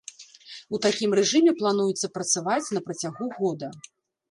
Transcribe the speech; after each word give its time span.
У 0.75 0.79
такім 0.85 1.09
рэжыме 1.19 1.51
плануецца 1.61 2.11
працаваць 2.17 2.73
на 2.79 2.85
працягу 2.91 3.31
года. 3.39 3.73